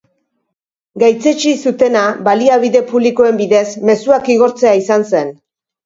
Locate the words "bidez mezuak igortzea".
3.45-4.77